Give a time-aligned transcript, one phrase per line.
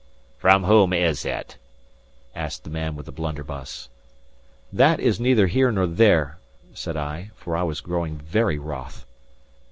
[0.35, 1.59] "From whom is it?"
[2.33, 3.87] asked the man with the blunderbuss.
[4.73, 6.39] "That is neither here nor there,"
[6.73, 9.05] said I, for I was growing very wroth.